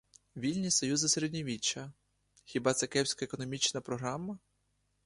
Вільні 0.35 0.71
союзи 0.71 1.09
середньовіччя— 1.09 1.93
хіба 2.45 2.73
це 2.73 2.87
кепська 2.87 3.25
економічна 3.25 3.81
програма? 3.81 4.39